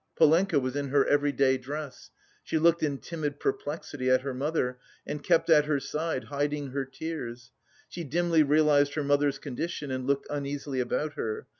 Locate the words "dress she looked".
1.59-2.81